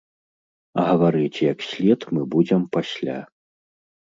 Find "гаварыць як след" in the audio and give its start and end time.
0.89-2.07